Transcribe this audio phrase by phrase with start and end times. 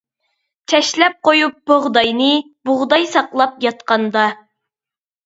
[0.71, 2.29] چەشلەپ قويۇپ بۇغداينى،
[2.71, 4.25] بۇغداي ساقلاپ ياتقاندا.